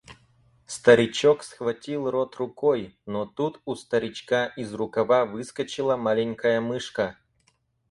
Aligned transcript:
Старичок 0.65 1.43
схватил 1.43 2.09
рот 2.09 2.35
рукой, 2.37 2.97
но 3.05 3.27
тут 3.27 3.61
у 3.65 3.75
старичка 3.75 4.47
из 4.57 4.73
рукава 4.73 5.25
выскочила 5.27 5.95
маленькая 5.95 6.59
мышка. 6.59 7.19